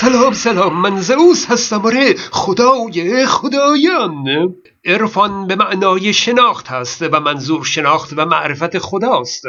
سلام 0.00 0.32
سلام 0.32 0.80
من 0.80 1.00
زئوس 1.00 1.46
هستم. 1.50 1.86
آره 1.86 2.14
خدای 2.14 3.26
خدایان. 3.26 4.54
عرفان 4.84 5.46
به 5.46 5.56
معنای 5.56 6.12
شناخت 6.12 6.68
هست 6.68 7.02
و 7.02 7.20
منظور 7.20 7.64
شناخت 7.64 8.14
و 8.16 8.26
معرفت 8.26 8.78
خداست. 8.78 9.42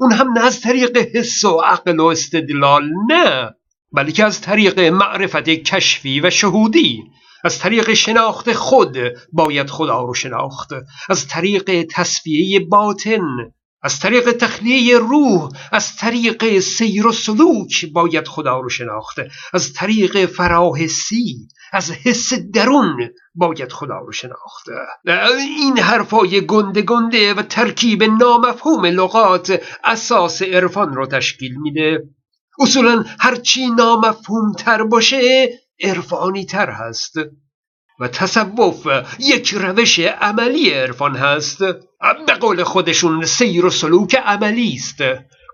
اون 0.00 0.12
هم 0.12 0.32
نه 0.32 0.44
از 0.44 0.60
طریق 0.60 0.98
حس 1.16 1.44
و 1.44 1.60
عقل 1.60 2.00
و 2.00 2.04
استدلال 2.04 2.88
نه 3.10 3.50
بلکه 3.92 4.24
از 4.24 4.40
طریق 4.40 4.80
معرفت 4.80 5.48
کشفی 5.48 6.20
و 6.20 6.30
شهودی. 6.30 7.02
از 7.44 7.58
طریق 7.58 7.94
شناخت 7.94 8.52
خود 8.52 8.98
باید 9.32 9.70
خدا 9.70 10.02
رو 10.02 10.14
شناخت. 10.14 10.70
از 11.08 11.28
طریق 11.28 11.86
تصفیه 11.90 12.60
باطن 12.60 13.52
از 13.86 14.00
طریق 14.00 14.32
تخلیه 14.32 14.98
روح 14.98 15.48
از 15.72 15.96
طریق 15.96 16.58
سیر 16.58 17.06
و 17.06 17.12
سلوک 17.12 17.86
باید 17.92 18.28
خدا 18.28 18.60
رو 18.60 18.68
شناخت 18.68 19.16
از 19.52 19.72
طریق 19.72 20.26
فراحسی 20.26 21.48
از 21.72 21.90
حس 21.90 22.32
درون 22.34 23.10
باید 23.34 23.72
خدا 23.72 23.98
رو 23.98 24.12
شناخت 24.12 24.66
این 25.58 25.78
حرفای 25.78 26.46
گنده 26.46 26.82
گنده 26.82 27.34
و 27.34 27.42
ترکیب 27.42 28.02
نامفهوم 28.02 28.86
لغات 28.86 29.62
اساس 29.84 30.42
عرفان 30.42 30.94
رو 30.94 31.06
تشکیل 31.06 31.52
میده. 31.60 31.98
اصولا 32.60 33.04
هرچی 33.20 33.66
نامفهوم 33.66 34.52
تر 34.52 34.82
باشه 34.82 35.48
عرفانی 35.82 36.44
تر 36.46 36.70
هست. 36.70 37.14
و 38.00 38.08
تصوف 38.08 38.86
یک 39.18 39.54
روش 39.54 39.98
عملی 39.98 40.70
عرفان 40.70 41.16
هست. 41.16 41.58
به 42.26 42.34
قول 42.40 42.62
خودشون 42.62 43.24
سیر 43.24 43.66
و 43.66 43.70
سلوک 43.70 44.14
عملی 44.14 44.74
است. 44.74 45.02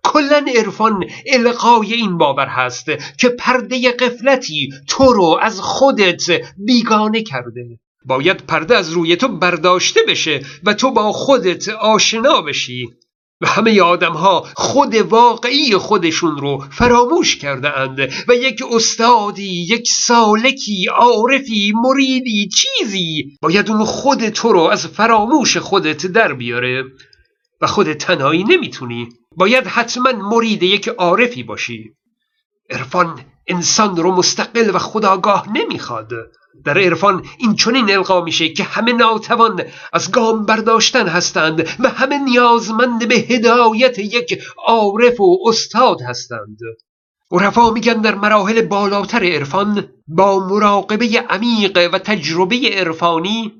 کلا 0.04 0.46
عرفان 0.56 1.04
القای 1.32 1.92
این 1.94 2.18
باور 2.18 2.46
هست 2.46 2.86
که 3.18 3.28
پرده 3.28 3.92
قفلتی 3.92 4.70
تو 4.88 5.12
رو 5.12 5.38
از 5.42 5.60
خودت 5.60 6.26
بیگانه 6.56 7.22
کرده. 7.22 7.78
باید 8.04 8.46
پرده 8.46 8.76
از 8.76 8.90
روی 8.90 9.16
تو 9.16 9.28
برداشته 9.28 10.00
بشه 10.08 10.40
و 10.64 10.74
تو 10.74 10.90
با 10.90 11.12
خودت 11.12 11.68
آشنا 11.68 12.42
بشی. 12.42 12.88
و 13.42 13.46
همه 13.46 13.82
آدم 13.82 14.12
ها 14.12 14.46
خود 14.56 14.94
واقعی 14.94 15.76
خودشون 15.76 16.36
رو 16.38 16.64
فراموش 16.70 17.36
کرده 17.36 17.78
اند 17.78 18.00
و 18.28 18.34
یک 18.34 18.62
استادی 18.70 19.66
یک 19.68 19.88
سالکی 19.88 20.86
عارفی 20.86 21.72
مریدی 21.84 22.48
چیزی 22.48 23.36
باید 23.42 23.70
اون 23.70 23.84
خود 23.84 24.28
تو 24.28 24.52
رو 24.52 24.60
از 24.60 24.86
فراموش 24.86 25.56
خودت 25.56 26.06
در 26.06 26.32
بیاره 26.32 26.84
و 27.60 27.66
خود 27.66 27.92
تنهایی 27.92 28.44
نمی‌تونی. 28.44 29.08
باید 29.36 29.66
حتما 29.66 30.12
مرید 30.12 30.62
یک 30.62 30.88
عارفی 30.88 31.42
باشی. 31.42 31.92
عرفان 32.70 33.20
انسان 33.46 33.96
رو 33.96 34.14
مستقل 34.14 34.70
و 34.74 34.78
خداگاه 34.78 35.52
نمی‌خواد. 35.52 36.10
در 36.64 36.78
عرفان 36.78 37.24
این 37.38 37.54
چنین 37.54 37.90
القا 37.90 38.20
میشه 38.20 38.48
که 38.48 38.64
همه 38.64 38.92
ناتوان 38.92 39.62
از 39.92 40.12
گام 40.12 40.46
برداشتن 40.46 41.08
هستند 41.08 41.68
و 41.80 41.88
همه 41.88 42.18
نیازمند 42.18 43.08
به 43.08 43.14
هدایت 43.14 43.98
یک 43.98 44.42
عارف 44.66 45.20
و 45.20 45.38
استاد 45.46 46.02
هستند. 46.02 46.58
عرفا 47.30 47.70
میگن 47.70 48.00
در 48.00 48.14
مراحل 48.14 48.62
بالاتر 48.62 49.24
عرفان 49.24 49.88
با 50.08 50.38
مراقبه 50.38 51.24
عمیق 51.28 51.88
و 51.92 51.98
تجربه 51.98 52.56
عرفانی 52.72 53.52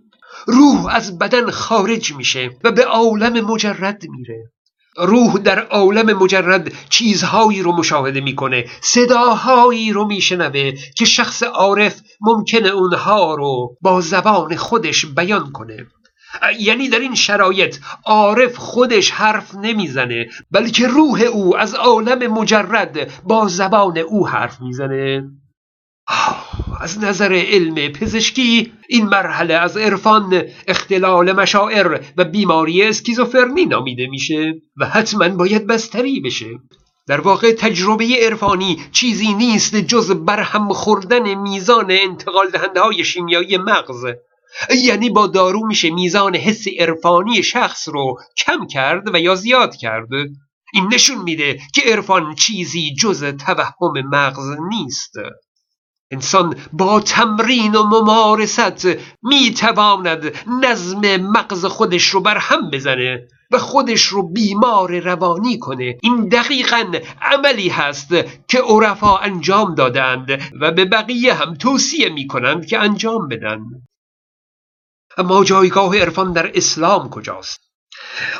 روح 0.46 0.86
از 0.94 1.18
بدن 1.18 1.50
خارج 1.50 2.14
میشه 2.14 2.50
و 2.64 2.72
به 2.72 2.84
عالم 2.84 3.46
مجرد 3.46 4.02
میره. 4.08 4.52
روح 4.96 5.38
در 5.38 5.58
عالم 5.58 6.18
مجرد 6.18 6.72
چیزهایی 6.88 7.62
رو 7.62 7.72
مشاهده 7.72 8.20
می‌کنه 8.20 8.64
صداهایی 8.80 9.92
رو 9.92 10.06
میشنوه 10.06 10.72
که 10.96 11.04
شخص 11.04 11.42
عارف 11.42 12.00
ممکنه 12.20 12.68
اونها 12.68 13.34
رو 13.34 13.76
با 13.80 14.00
زبان 14.00 14.56
خودش 14.56 15.06
بیان 15.06 15.52
کنه. 15.52 15.86
یعنی 16.58 16.88
در 16.88 16.98
این 16.98 17.14
شرایط 17.14 17.76
عارف 18.04 18.56
خودش 18.56 19.10
حرف 19.10 19.54
نمی‌زنه 19.54 20.28
بلکه 20.50 20.86
روح 20.86 21.20
او 21.20 21.56
از 21.56 21.74
عالم 21.74 22.32
مجرد 22.32 23.22
با 23.24 23.48
زبان 23.48 23.98
او 23.98 24.28
حرف 24.28 24.60
می‌زنه. 24.60 25.24
از 26.82 26.98
نظر 26.98 27.32
علم 27.32 27.74
پزشکی 27.92 28.72
این 28.88 29.06
مرحله 29.06 29.54
از 29.54 29.76
عرفان 29.76 30.42
اختلال 30.68 31.32
مشاعر 31.32 32.00
و 32.16 32.24
بیماری 32.24 32.82
اسکیزوفرنی 32.82 33.66
نامیده 33.66 34.06
میشه 34.06 34.54
و 34.76 34.86
حتما 34.86 35.28
باید 35.28 35.66
بستری 35.66 36.20
بشه. 36.20 36.46
در 37.06 37.20
واقع 37.20 37.52
تجربه 37.52 38.04
عرفانی 38.22 38.78
چیزی 38.92 39.34
نیست 39.34 39.76
جز 39.76 40.10
برهم 40.10 40.72
خوردن 40.72 41.34
میزان 41.34 41.86
انتقال 41.90 42.50
دهنده 42.50 42.80
های 42.80 43.04
شیمیایی 43.04 43.56
مغز. 43.56 44.04
یعنی 44.84 45.10
با 45.10 45.26
دارو 45.26 45.66
میشه 45.66 45.90
میزان 45.90 46.36
حس 46.36 46.64
عرفانی 46.78 47.42
شخص 47.42 47.88
رو 47.88 48.18
کم 48.36 48.66
کرد 48.66 49.14
و 49.14 49.20
یا 49.20 49.34
زیاد 49.34 49.76
کرد. 49.76 50.08
این 50.74 50.88
نشون 50.94 51.22
میده 51.22 51.60
که 51.74 51.82
عرفان 51.86 52.34
چیزی 52.34 52.94
جز 52.94 53.24
توهم 53.24 54.08
مغز 54.12 54.56
نیست. 54.68 55.12
انسان 56.12 56.56
با 56.72 57.00
تمرین 57.00 57.74
و 57.74 57.82
ممارست 57.82 58.88
می‌تواند 59.22 60.32
نظم 60.62 61.16
مغز 61.16 61.64
خودش 61.64 62.08
رو 62.08 62.20
بر 62.20 62.38
هم 62.38 62.70
بزنه 62.70 63.28
و 63.50 63.58
خودش 63.58 64.02
رو 64.02 64.32
بیمار 64.32 65.00
روانی 65.00 65.58
کنه. 65.58 65.98
این 66.02 66.28
دقیقا 66.28 66.92
عملی 67.22 67.68
هست 67.68 68.08
که 68.48 68.58
عرفا 68.58 69.16
انجام 69.18 69.74
دادند 69.74 70.42
و 70.60 70.70
به 70.70 70.84
بقیه 70.84 71.34
هم 71.34 71.54
توصیه 71.54 72.08
می‌کنند 72.08 72.66
که 72.66 72.78
انجام 72.78 73.28
بدن. 73.28 73.60
اما 75.18 75.44
جایگاه 75.44 75.98
عرفان 75.98 76.32
در 76.32 76.50
اسلام 76.54 77.10
کجاست؟ 77.10 77.60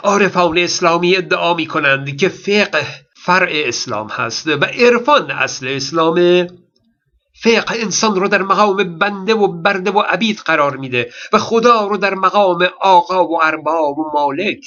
عارفان 0.03 0.59
اسلامی 0.59 1.17
ادعا 1.17 1.55
می 1.55 1.67
کنند 1.67 2.17
که 2.17 2.29
فقه 2.29 2.87
فرع 3.17 3.53
اسلام 3.53 4.09
هست 4.09 4.47
و 4.47 4.65
عرفان 4.65 5.31
اصل 5.31 5.69
اسلامه 5.69 6.49
فقه 7.43 7.75
انسان 7.81 8.15
رو 8.15 8.29
در 8.29 8.43
مقام 8.43 8.99
بنده 8.99 9.35
و 9.35 9.49
برده 9.63 9.91
و 9.91 10.01
عبید 10.01 10.39
قرار 10.39 10.77
میده 10.77 11.13
و 11.33 11.39
خدا 11.39 11.87
رو 11.87 11.97
در 11.97 12.15
مقام 12.15 12.69
آقا 12.81 13.25
و 13.25 13.43
ارباب 13.43 13.99
و 13.99 14.11
مالک. 14.15 14.65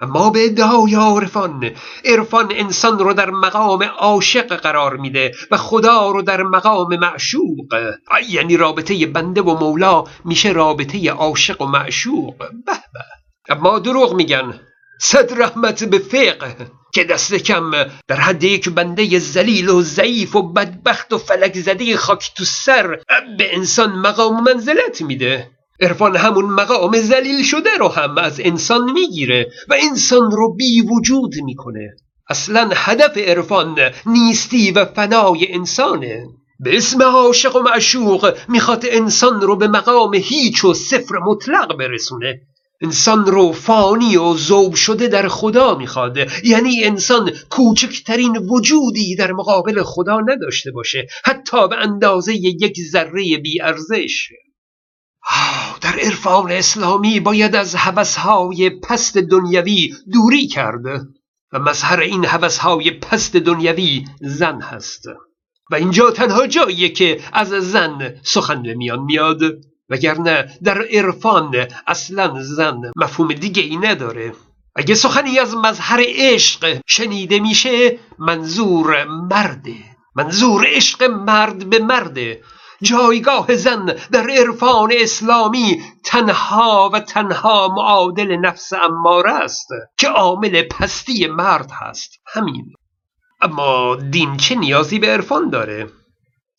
اما 0.00 0.30
به 0.30 0.44
ادعای 0.44 0.94
عرفان 0.94 1.70
عرفان 2.04 2.52
انسان 2.52 2.98
رو 2.98 3.12
در 3.12 3.30
مقام 3.30 3.82
عاشق 3.82 4.56
قرار 4.56 4.96
میده 4.96 5.32
و 5.50 5.56
خدا 5.56 6.10
رو 6.10 6.22
در 6.22 6.42
مقام 6.42 6.96
معشوق. 6.96 7.94
یعنی 8.28 8.56
رابطه 8.56 9.06
بنده 9.06 9.42
و 9.42 9.58
مولا 9.58 10.04
میشه 10.24 10.52
رابطه 10.52 11.10
عاشق 11.10 11.62
و 11.62 11.66
معشوق. 11.66 12.38
به 12.38 12.48
به. 12.66 13.04
اما 13.48 13.78
دروغ 13.78 14.14
میگن. 14.14 14.60
صد 15.00 15.42
رحمت 15.42 15.84
به 15.84 15.98
فقه 15.98 16.56
که 16.94 17.04
دست 17.04 17.34
کم. 17.34 17.70
در 18.08 18.16
حد 18.16 18.44
یک 18.44 18.68
بنده 18.68 19.18
زلیل 19.18 19.68
و 19.68 19.82
ضعیف 19.82 20.36
و 20.36 20.42
بدبخت 20.52 21.12
و 21.12 21.18
فلک 21.18 21.58
زده 21.58 21.96
خاک 21.96 22.32
تو 22.36 22.44
سر. 22.44 22.88
به 23.38 23.56
انسان 23.56 23.92
مقام 23.92 24.44
منزلت 24.44 25.02
میده. 25.02 25.50
عرفان 25.80 26.16
همون 26.16 26.44
مقام 26.44 26.96
زلیل 26.96 27.42
شده 27.42 27.76
رو 27.78 27.88
هم 27.88 28.18
از 28.18 28.40
انسان 28.44 28.92
می‌گیره 28.92 29.50
و 29.68 29.76
انسان 29.90 30.30
رو 30.30 30.54
بی 30.54 30.80
وجود 30.80 31.34
می‌کنه. 31.44 31.96
اصلا 32.30 32.70
هدف 32.74 33.18
عرفان 33.18 33.78
نیستی 34.06 34.70
و 34.70 34.84
فنای 34.84 35.52
انسانه. 35.52 36.26
به 36.60 36.76
اسم 36.76 37.02
عاشق 37.02 37.56
و 37.56 37.62
معشوق 37.62 38.34
می‌خواد 38.48 38.84
انسان 38.90 39.40
رو 39.40 39.56
به 39.56 39.68
مقام 39.68 40.14
هیچ 40.14 40.64
و 40.64 40.74
صفر 40.74 41.18
مطلق 41.26 41.76
برسونه. 41.78 42.40
انسان 42.80 43.26
رو 43.26 43.52
فانی 43.52 44.16
و 44.16 44.34
زوب 44.34 44.74
شده 44.74 45.08
در 45.08 45.28
خدا 45.28 45.74
می‌خواد 45.74 46.18
یعنی 46.44 46.84
انسان 46.84 47.32
کوچکترین 47.50 48.36
وجودی 48.36 49.16
در 49.16 49.32
مقابل 49.32 49.82
خدا 49.82 50.20
نداشته 50.20 50.70
باشه. 50.70 51.06
حتی 51.24 51.68
به 51.68 51.76
اندازه 51.76 52.34
یک 52.34 52.80
ذره 52.90 53.38
بی 53.38 53.62
ارزش. 53.62 54.28
در 55.80 55.98
عرفان 56.00 56.50
اسلامی 56.50 57.20
باید 57.20 57.56
از 57.56 57.76
حوثهای 57.76 58.70
پست 58.70 59.18
دنیوی 59.18 59.94
دوری 60.12 60.46
کرد. 60.46 60.84
و 61.52 61.58
مظهر 61.58 62.00
این 62.00 62.24
حوثهای 62.24 62.90
پست 62.90 63.36
دنیوی 63.36 64.04
زن 64.20 64.60
هست. 64.60 65.06
و 65.70 65.74
اینجا 65.74 66.10
تنها 66.10 66.46
جاییه 66.46 66.88
که 66.88 67.20
از 67.32 67.48
زن 67.48 68.14
سخن 68.22 68.62
به 68.62 68.74
میان 68.74 69.00
میاد. 69.00 69.40
وگرنه 69.90 70.58
در 70.62 70.82
عرفان 70.82 71.66
اصلا 71.86 72.42
زن 72.42 72.80
مفهوم 72.96 73.28
دیگه 73.28 73.62
ای 73.62 73.76
نداره. 73.76 74.32
اگه 74.76 74.94
سخنی 74.94 75.38
از 75.38 75.56
مظهر 75.56 76.00
عشق 76.06 76.80
شنیده 76.86 77.40
میشه 77.40 77.98
منظور 78.18 79.04
مرده. 79.04 79.74
منظور 80.16 80.66
عشق 80.68 81.02
مرد 81.02 81.70
به 81.70 81.78
مرده. 81.78 82.40
جایگاه 82.82 83.56
زن 83.56 83.96
در 84.12 84.30
عرفان 84.30 84.92
اسلامی 84.92 85.82
تنها 86.04 86.90
و 86.92 87.00
تنها 87.00 87.68
معادل 87.68 88.36
نفس 88.36 88.72
اماره 88.72 89.32
است 89.32 89.68
که 89.98 90.08
عامل 90.08 90.62
پستی 90.62 91.26
مرد 91.26 91.70
هست. 91.70 92.20
همین. 92.26 92.72
اما 93.40 93.96
دین 94.10 94.36
چه 94.36 94.54
نیازی 94.54 94.98
به 94.98 95.06
عرفان 95.06 95.50
داره؟ 95.50 95.88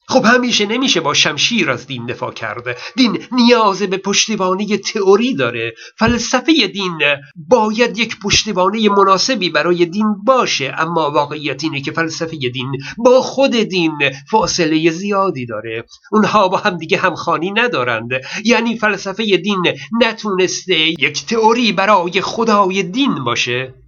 خب 0.07 0.25
همیشه 0.25 0.65
نمیشه 0.65 1.01
با 1.01 1.13
شمشیر 1.13 1.71
از 1.71 1.87
دین 1.87 2.05
دفاع 2.05 2.33
کرده. 2.33 2.75
دین 2.95 3.19
نیاز 3.31 3.83
به 3.83 3.97
پشتیبانی 3.97 4.77
تئوری 4.77 5.33
داره. 5.33 5.73
فلسفه 5.97 6.67
دین 6.67 6.99
باید 7.35 7.99
یک 7.99 8.19
پشتیبانی 8.19 8.89
مناسبی 8.89 9.49
برای 9.49 9.85
دین 9.85 10.15
باشه 10.25 10.75
اما 10.77 11.11
واقعیت 11.11 11.63
اینه 11.63 11.81
که 11.81 11.91
فلسفه 11.91 12.37
دین 12.37 12.71
با 12.97 13.21
خود 13.21 13.51
دین 13.51 13.97
فاصله 14.31 14.91
زیادی 14.91 15.45
داره. 15.45 15.85
اونها 16.11 16.47
با 16.47 16.57
هم 16.57 16.77
دیگه 16.77 16.97
همخانی 16.97 17.51
ندارند. 17.51 18.09
یعنی 18.45 18.77
فلسفه 18.77 19.37
دین 19.37 19.63
نتونسته 20.01 20.79
یک 20.79 21.25
تئوری 21.25 21.71
برای 21.71 22.21
خدای 22.21 22.83
دین 22.83 23.23
باشه. 23.23 23.84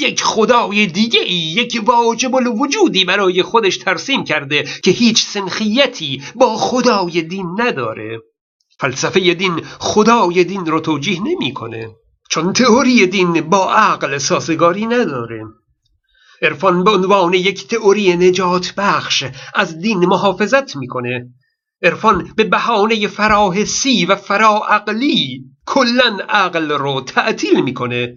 یک 0.00 0.22
خدای 0.22 0.86
دیگه 0.86 1.20
ای 1.20 1.34
یک 1.34 1.82
واجب 1.84 2.34
الوجودی 2.34 3.04
برای 3.04 3.42
خودش 3.42 3.76
ترسیم 3.76 4.24
کرده 4.24 4.64
که 4.84 4.90
هیچ 4.90 5.26
سنخیتی 5.26 6.22
با 6.34 6.56
خدای 6.56 7.22
دین 7.22 7.46
نداره. 7.60 8.18
فلسفه 8.80 9.34
دین 9.34 9.60
خدای 9.78 10.44
دین 10.44 10.66
رو 10.66 10.80
توجیه 10.80 11.20
نمی‌کنه 11.22 11.90
چون 12.30 12.52
تئوری 12.52 13.06
دین 13.06 13.40
با 13.40 13.72
عقل 13.72 14.18
سازگاری 14.18 14.86
نداره. 14.86 15.44
عرفان 16.42 16.84
به 16.84 16.90
عنوان 16.90 17.34
یک 17.34 17.66
تئوری 17.66 18.16
نجات 18.16 18.74
بخش 18.76 19.24
از 19.54 19.78
دین 19.78 19.98
محافظت 19.98 20.76
می‌کنه. 20.76 21.26
عرفان 21.82 22.32
به 22.36 22.44
بهانه 22.44 23.08
فراحسی 23.08 24.06
و 24.06 24.16
فراعقلی 24.16 25.44
کلا 25.66 26.18
عقل 26.28 26.70
رو 26.70 27.00
تعطیل 27.00 27.60
می‌کنه. 27.60 28.14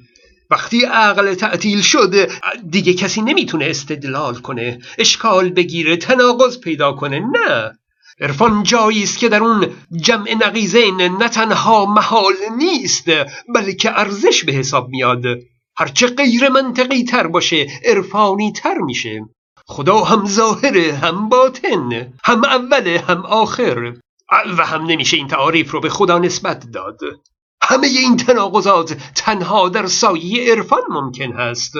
وقتی 0.52 0.86
عقل 0.86 1.34
تعطیل 1.34 1.82
شد 1.82 2.32
دیگه 2.70 2.94
کسی 2.94 3.22
نمی‌تونه 3.22 3.66
استدلال 3.66 4.36
کنه 4.36 4.80
اشکال 4.98 5.50
بگیره 5.50 5.98
تناقض 5.98 6.60
پیدا 6.60 6.94
کنه 6.94 7.20
نه. 7.20 7.72
عرفان 8.22 8.64
جایی 8.64 9.04
است 9.04 9.18
که 9.20 9.30
در 9.30 9.44
اون 9.44 9.68
جمع 10.02 10.34
نقیزین 10.34 11.02
نه 11.02 11.30
تنها 11.30 11.86
محال 11.86 12.34
نیست 12.58 13.06
بلکه 13.56 14.00
ارزش 14.00 14.44
به 14.44 14.52
حساب 14.52 14.90
میاد. 14.90 15.24
هرچه 15.78 16.08
غیر 16.08 16.50
منطقی 16.50 17.04
تر 17.04 17.28
باشه 17.28 17.68
عرفانی 17.86 18.52
تر 18.52 18.78
میشه. 18.78 19.26
خدا 19.68 19.98
هم 19.98 20.26
ظاهره 20.26 20.94
هم 20.94 21.30
باطن 21.30 22.14
هم 22.24 22.44
اوله 22.44 23.04
هم 23.08 23.26
آخر. 23.26 23.94
و 24.58 24.66
هم 24.66 24.86
نمیشه 24.86 25.18
این 25.18 25.28
تعاریف 25.28 25.72
رو 25.72 25.80
به 25.80 25.90
خدا 25.90 26.20
نسبت 26.20 26.72
داد. 26.74 27.00
همه 27.64 27.88
این 27.88 28.18
تناقضات 28.18 28.98
تنها 29.16 29.70
در 29.70 29.88
سایه 29.88 30.52
عرفان 30.52 30.82
ممکن 30.90 31.32
هست 31.32 31.74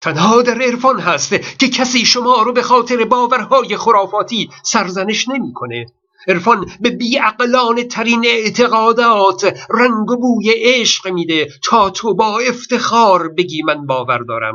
تنها 0.00 0.42
در 0.42 0.62
عرفان 0.62 1.00
هست 1.00 1.58
که 1.58 1.68
کسی 1.68 2.04
شما 2.04 2.42
رو 2.42 2.52
به 2.52 2.62
خاطر 2.62 3.04
باورهای 3.04 3.76
خرافاتی 3.76 4.50
سرزنش 4.62 5.28
نمی‌کنه. 5.28 5.86
عرفان 6.28 6.66
به 6.80 6.90
بیعقلان 6.90 7.82
ترین 7.82 8.26
اعتقادات 8.26 9.44
رنگ 9.70 10.10
و 10.10 10.16
بوی 10.16 10.52
عشق 10.56 11.08
میده 11.08 11.48
تا 11.64 11.90
تو 11.90 12.14
با 12.14 12.38
افتخار 12.38 13.28
بگی 13.28 13.62
من 13.62 13.86
باور 13.86 14.18
دارم 14.18 14.54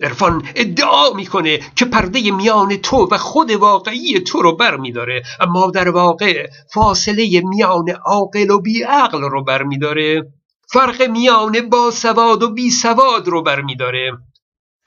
عرفان 0.00 0.48
ادعا 0.54 1.12
می‌کنه 1.12 1.60
که 1.76 1.84
پرده 1.84 2.30
میان 2.30 2.76
تو 2.76 3.08
و 3.10 3.18
خود 3.18 3.50
واقعی 3.50 4.20
تو 4.20 4.42
رو 4.42 4.56
بر 4.56 4.76
میداره 4.76 5.22
اما 5.40 5.70
در 5.70 5.88
واقع 5.88 6.46
فاصله 6.74 7.42
میان 7.44 7.90
عاقل 7.90 8.50
و 8.50 8.60
بیعقل 8.60 9.20
رو 9.20 9.44
بر 9.44 9.62
میداره 9.62 10.32
فرق 10.72 11.02
میان 11.02 11.68
با 11.68 11.90
سواد 11.90 12.42
و 12.42 12.50
بی 12.50 12.70
سواد 12.70 13.28
رو 13.28 13.42
بر 13.42 13.60
میداره 13.60 14.12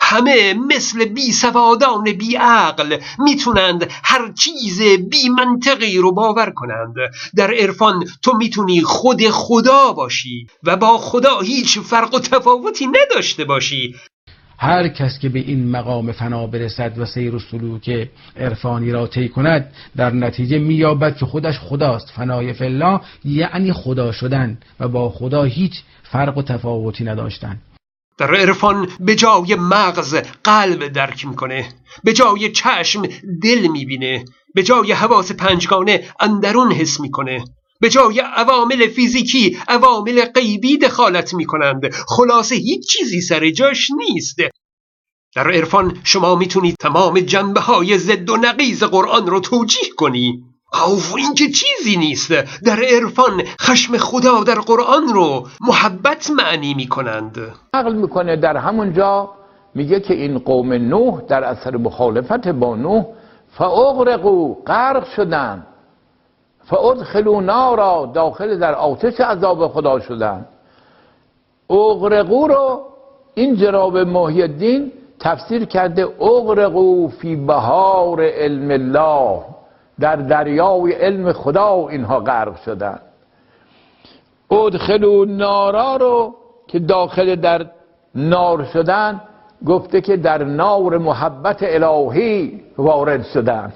همه 0.02 0.54
مثل 0.54 1.06
بی 1.06 1.32
سوادان 1.32 2.04
بی 2.04 2.36
عقل 2.36 2.98
می‌تونند 3.20 3.88
هر 4.04 4.32
چیز 4.32 4.82
بی 4.82 5.30
منطقی 5.30 5.98
رو 5.98 6.12
باور 6.12 6.50
کنند. 6.56 6.94
در 7.36 7.54
عرفان 7.54 8.06
تو 8.24 8.38
می‌تونی 8.38 8.82
خود 8.82 9.30
خدا 9.30 9.94
باشی 9.94 10.48
و 10.64 10.78
با 10.78 10.98
خدا 10.98 11.40
هیچ 11.40 11.80
فرق 11.80 12.14
و 12.14 12.20
تفاوتی 12.20 12.88
نداشته 12.88 13.46
باشی. 13.46 13.96
هر 14.62 14.88
کس 14.88 15.20
که 15.20 15.30
به 15.30 15.40
این 15.40 15.70
مقام 15.72 16.12
فنا 16.12 16.48
برسد 16.48 16.98
و 16.98 17.06
سیر 17.06 17.36
و 17.36 17.40
سلوک 17.40 18.10
عرفانی 18.38 18.92
را 18.92 19.08
طی 19.08 19.30
کند 19.30 19.72
در 19.98 20.12
نتیجه 20.12 20.60
مییابد 20.60 21.18
که 21.18 21.26
خودش 21.26 21.60
خداست. 21.60 22.10
فنای 22.10 22.54
فلا 22.54 23.02
یعنی 23.26 23.74
خدا 23.74 24.12
شدن 24.12 24.58
و 24.80 24.88
با 24.88 25.10
خدا 25.10 25.44
هیچ 25.44 25.74
فرق 26.04 26.38
و 26.38 26.42
تفاوتی 26.42 27.04
نداشتن. 27.04 27.58
در 28.18 28.36
عرفان 28.36 28.88
به 29.00 29.16
جای 29.16 29.56
مغز 29.56 30.16
قلب 30.44 30.88
درک 30.88 31.26
می‌کنه 31.26 31.66
به 32.04 32.14
جای 32.14 32.52
چشم 32.52 33.02
دل 33.44 33.68
می‌بینه 33.68 34.26
به 34.56 34.64
جای 34.64 34.92
حواس 34.92 35.32
پنجگانه 35.32 36.04
اندرون 36.20 36.72
حس 36.72 37.00
می‌کنه. 37.00 37.44
به 37.82 37.90
جای 37.90 38.20
عوامل 38.20 38.88
فیزیکی 38.88 39.58
عوامل 39.68 40.26
غیبی 40.26 40.78
دخالت 40.78 41.34
می 41.34 41.46
کنند 41.46 41.94
خلاصه 41.94 42.56
هیچ 42.56 42.90
چیزی 42.90 43.22
سر 43.22 43.50
جاش 43.50 43.88
نیست. 43.92 44.38
در 45.36 45.52
عرفان 45.52 45.98
شما 46.04 46.36
می‌تونید 46.36 46.76
تمام 46.80 47.20
جنبه 47.20 47.60
های 47.62 47.98
ضد 47.98 48.30
و 48.30 48.38
نقیز 48.38 48.84
قرآن 48.84 49.28
رو 49.28 49.40
توجیه 49.40 49.90
کنی. 49.98 50.44
او 50.88 51.18
این 51.18 51.34
که 51.34 51.48
چیزی 51.50 51.98
نیست. 51.98 52.32
در 52.66 52.84
عرفان 52.84 53.44
خشم 53.62 53.98
خدا 53.98 54.44
در 54.44 54.60
قرآن 54.60 55.08
رو 55.08 55.48
محبت 55.62 56.32
معنی 56.32 56.74
می‌کنند. 56.74 57.38
عقل 57.74 57.94
می‌کنه 57.96 58.36
در 58.36 58.58
همونجا 58.58 59.32
میگه 59.76 60.00
که 60.00 60.14
این 60.14 60.40
قوم 60.40 60.74
نوح 60.74 61.22
در 61.22 61.44
اثر 61.44 61.78
مخالفت 61.78 62.48
با 62.48 62.76
نوح 62.76 63.06
فاغرقو 63.58 64.64
غرق 64.64 65.08
شدن. 65.16 65.68
فادخلوا 66.70 67.42
نارا 67.42 68.12
داخل 68.14 68.60
در 68.60 68.76
آتش 68.76 69.22
عذاب 69.22 69.68
خدا 69.68 70.00
شدن. 70.00 70.46
اغرقو 71.70 72.48
رو 72.48 72.82
این 73.34 73.56
جناب 73.56 73.98
محی 73.98 74.42
الدین 74.42 74.92
تفسیر 75.20 75.66
کرده 75.66 76.08
اغرقو 76.22 77.08
فی 77.08 77.36
بهار 77.36 78.24
علم 78.24 78.72
الله. 78.72 79.42
در 80.00 80.16
دریای 80.16 80.94
علم 80.94 81.34
خدا 81.34 81.88
اینها 81.90 82.20
غرق 82.20 82.62
شدن. 82.62 83.00
ادخلو 84.52 85.26
نارا 85.26 85.96
رو 85.96 86.36
که 86.68 86.80
داخل 86.80 87.36
در 87.36 87.66
نار 88.16 88.64
شدن 88.74 89.22
گفته 89.66 90.02
که 90.02 90.18
در 90.18 90.44
نار 90.44 90.98
محبت 90.98 91.58
الهی 91.62 92.62
وارد 92.78 93.24
شدن. 93.24 93.74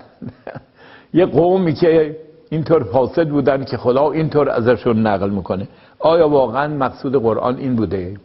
یه 1.13 1.25
قومی 1.25 1.74
که 1.74 2.16
اینطور 2.53 2.83
فاسد 2.83 3.29
بودن 3.29 3.65
که 3.65 3.77
خدا 3.77 4.12
اینطور 4.12 4.50
ازشون 4.50 5.07
نقل 5.07 5.29
می‌کنه 5.29 5.67
آیا 6.00 6.29
واقعا 6.29 6.67
مقصود 6.67 7.15
قرآن 7.15 7.57
این 7.57 7.75
بوده؟ 7.75 8.19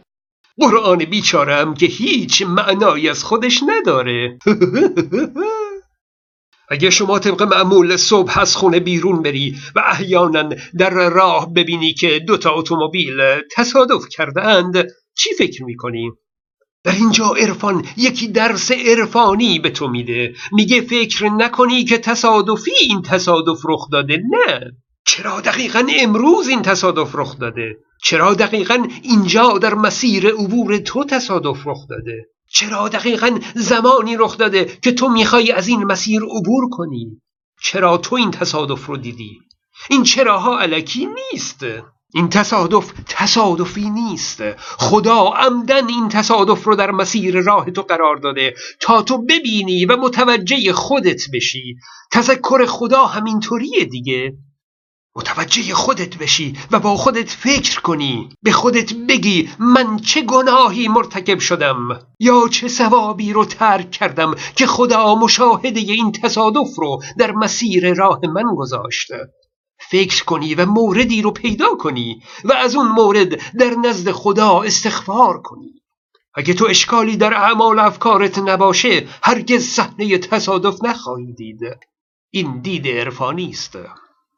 قرآن 0.59 0.97
بیچارم 0.97 1.73
که 1.73 1.85
هیچ 1.85 2.41
معنایی 2.41 3.09
از 3.09 3.23
خودش 3.23 3.63
نداره 3.67 4.29
اگه 6.71 6.89
شما 6.89 7.19
طبق 7.19 7.43
معمول 7.43 7.97
صبح 7.97 8.39
از 8.39 8.55
خونه 8.55 8.79
بیرون 8.79 9.21
بری 9.21 9.55
و 9.75 9.83
احیانا 9.87 10.49
در 10.79 11.09
راه 11.09 11.53
ببینی 11.53 11.93
که 11.93 12.19
دوتا 12.19 12.53
اتومبیل 12.53 13.17
تصادف 13.55 14.09
کرده 14.09 14.41
اند 14.41 14.87
چی 15.17 15.29
فکر 15.37 15.63
می‌کنی؟ 15.63 16.11
در 16.89 16.95
اینجا 16.95 17.25
عرفان 17.25 17.85
یکی 17.97 18.27
درس 18.27 18.71
عرفانی 18.71 19.59
به 19.59 19.69
تو 19.69 19.87
میده. 19.87 20.33
میگه 20.51 20.81
فکر 20.81 21.29
نکنی 21.29 21.83
که 21.83 21.97
تصادفی 21.97 22.71
این 22.81 23.01
تصادف 23.01 23.59
رخ 23.69 23.89
داده 23.91 24.17
نه. 24.17 24.71
چرا 25.05 25.41
دقیقا 25.41 25.87
امروز 25.99 26.47
این 26.47 26.61
تصادف 26.61 27.15
رخ 27.15 27.39
داده؟ 27.39 27.77
چرا 28.03 28.33
دقیقا 28.33 28.87
اینجا 29.01 29.57
در 29.57 29.73
مسیر 29.73 30.27
عبور 30.27 30.77
تو 30.77 31.03
تصادف 31.03 31.67
رخ 31.67 31.87
داده؟ 31.89 32.29
چرا 32.51 32.89
دقیقا 32.89 33.39
زمانی 33.55 34.17
رخ 34.17 34.37
داده 34.37 34.77
که 34.83 34.91
تو 34.91 35.09
می‌خوای 35.09 35.51
از 35.51 35.67
این 35.67 35.83
مسیر 35.83 36.21
عبور 36.21 36.69
کنی؟ 36.71 37.21
چرا 37.61 37.97
تو 37.97 38.15
این 38.15 38.31
تصادف 38.31 38.85
رو 38.85 38.97
دیدی؟ 38.97 39.39
این 39.89 40.03
چراها 40.03 40.59
علکی 40.59 41.07
نیست. 41.33 41.65
این 42.13 42.29
تصادف 42.29 42.93
تصادفی 43.07 43.89
نیست. 43.89 44.43
خدا 44.57 45.17
عمدن 45.17 45.87
این 45.87 46.09
تصادف 46.09 46.63
رو 46.63 46.75
در 46.75 46.91
مسیر 46.91 47.41
راه 47.41 47.71
تو 47.71 47.81
قرار 47.81 48.15
داده 48.15 48.53
تا 48.79 49.01
تو 49.01 49.17
ببینی 49.17 49.85
و 49.85 49.97
متوجه 49.97 50.73
خودت 50.73 51.21
بشی. 51.33 51.75
تذکر 52.11 52.65
خدا 52.65 53.05
همینطوریه 53.05 53.85
دیگه. 53.85 54.33
متوجه 55.15 55.73
خودت 55.73 56.17
بشی 56.17 56.57
و 56.71 56.79
با 56.79 56.95
خودت 56.95 57.29
فکر 57.29 57.81
کنی. 57.81 58.29
به 58.43 58.51
خودت 58.51 58.93
بگی 58.93 59.49
من 59.59 59.97
چه 59.97 60.21
گناهی 60.21 60.87
مرتکب 60.87 61.39
شدم 61.39 61.99
یا 62.19 62.47
چه 62.51 62.67
ثوابی 62.67 63.33
رو 63.33 63.45
ترک 63.45 63.91
کردم 63.91 64.35
که 64.55 64.67
خدا 64.67 65.15
مشاهده 65.15 65.79
این 65.79 66.11
تصادف 66.11 66.75
رو 66.77 66.99
در 67.17 67.31
مسیر 67.31 67.93
راه 67.93 68.19
من 68.33 68.55
گذاشته. 68.55 69.33
فکر 69.91 70.23
کنی 70.23 70.55
و 70.55 70.65
موردی 70.65 71.21
رو 71.21 71.31
پیدا 71.31 71.75
کنی 71.75 72.21
و 72.43 72.53
از 72.53 72.75
اون 72.75 72.87
مورد 72.87 73.53
در 73.53 73.75
نزد 73.83 74.11
خدا 74.11 74.61
استغفار 74.61 75.41
کنی. 75.41 75.73
اگه 76.35 76.53
تو 76.53 76.65
اشکالی 76.65 77.17
در 77.17 77.33
اعمال 77.33 77.79
افکارت 77.79 78.37
نباشه 78.37 79.07
هرگز 79.23 79.63
صحنه 79.63 80.17
تصادف 80.17 80.83
نخواهی 80.83 81.33
دید. 81.33 81.59
این 82.31 82.61
دید 82.61 82.87
عرفانی 82.87 83.49
است. 83.49 83.77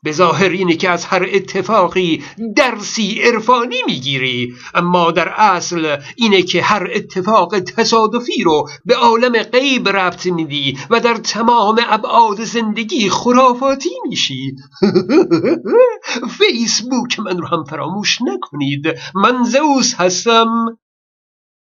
به 0.04 0.12
ظاهر 0.12 0.50
اینه 0.50 0.76
که 0.76 0.90
از 0.90 1.06
هر 1.06 1.28
اتفاقی 1.34 2.24
درسی 2.56 3.22
عرفانی 3.22 3.76
می‌گیری. 3.86 4.54
اما 4.74 5.12
در 5.12 5.30
اصل 5.30 5.98
اینه 6.16 6.42
که 6.42 6.62
هر 6.62 6.88
اتفاق 6.96 7.60
تصادفی 7.60 8.44
رو 8.44 8.70
به 8.86 8.96
عالم 8.96 9.44
غیب 9.44 9.90
ربط 9.90 10.26
میدی 10.26 10.78
و 10.90 11.00
در 11.00 11.16
تمام 11.16 11.80
ابعاد 11.88 12.44
زندگی 12.44 13.10
خرافاتی 13.10 13.90
میشی. 14.10 14.56
فیسبوک 16.40 17.20
من 17.20 17.38
رو 17.38 17.48
هم 17.48 17.64
فراموش 17.64 18.18
نکنید. 18.22 18.86
من 19.16 19.44
زئوس 19.44 19.96
هستم. 19.96 20.78